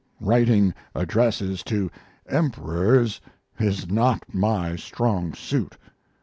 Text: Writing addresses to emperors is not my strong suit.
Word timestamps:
Writing 0.19 0.73
addresses 0.95 1.61
to 1.61 1.91
emperors 2.27 3.21
is 3.59 3.87
not 3.91 4.23
my 4.33 4.75
strong 4.75 5.31
suit. 5.31 5.77